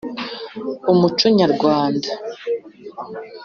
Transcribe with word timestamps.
umuco 0.91 1.25
nyarwanda 1.37 2.09